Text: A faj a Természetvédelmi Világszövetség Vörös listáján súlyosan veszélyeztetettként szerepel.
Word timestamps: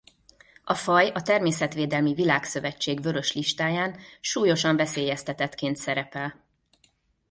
A 0.63 0.75
faj 0.75 1.11
a 1.13 1.21
Természetvédelmi 1.21 2.13
Világszövetség 2.13 3.01
Vörös 3.01 3.33
listáján 3.33 3.97
súlyosan 4.19 4.75
veszélyeztetettként 4.75 5.75
szerepel. 5.77 6.43